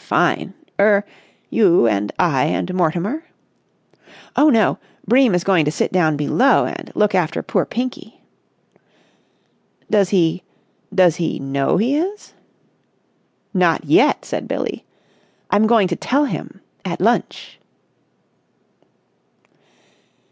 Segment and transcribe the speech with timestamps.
[0.00, 0.54] "Fine!
[0.80, 3.26] Er—you and I and Mortimer?"
[4.34, 8.20] "Oh no, Bream is going to sit down below and look after poor Pinky."
[9.88, 12.34] "Does he—does he know he is?"
[13.54, 14.84] "Not yet," said Billie.
[15.50, 17.60] "I'm going to tell him at lunch."